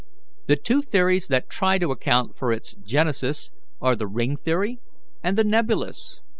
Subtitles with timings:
[0.47, 4.79] The two theories that try to account for its genesis are the ring theory
[5.23, 6.21] and the nebulous.